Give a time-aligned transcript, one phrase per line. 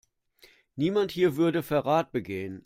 [0.77, 2.59] Niemand hier würde Verrat begehen.